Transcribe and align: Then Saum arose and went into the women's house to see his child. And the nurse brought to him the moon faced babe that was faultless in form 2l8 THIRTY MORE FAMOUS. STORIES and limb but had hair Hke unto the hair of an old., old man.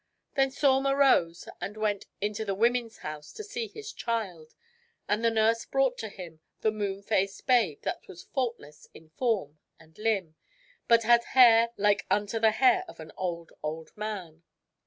Then 0.33 0.49
Saum 0.49 0.87
arose 0.91 1.47
and 1.61 1.77
went 1.77 2.07
into 2.21 2.43
the 2.43 2.55
women's 2.55 2.97
house 3.05 3.31
to 3.33 3.43
see 3.43 3.67
his 3.67 3.93
child. 3.93 4.55
And 5.07 5.23
the 5.23 5.29
nurse 5.29 5.63
brought 5.63 5.99
to 5.99 6.09
him 6.09 6.39
the 6.61 6.71
moon 6.71 7.03
faced 7.03 7.45
babe 7.45 7.83
that 7.83 8.07
was 8.07 8.23
faultless 8.23 8.87
in 8.95 9.11
form 9.11 9.49
2l8 9.49 9.49
THIRTY 9.51 9.53
MORE 9.53 9.57
FAMOUS. 9.59 9.93
STORIES 9.93 10.15
and 10.17 10.25
limb 10.25 10.35
but 10.87 11.03
had 11.03 11.23
hair 11.35 11.69
Hke 11.77 12.01
unto 12.09 12.39
the 12.39 12.49
hair 12.51 12.83
of 12.87 12.99
an 12.99 13.11
old., 13.15 13.53
old 13.61 13.95
man. 13.95 14.41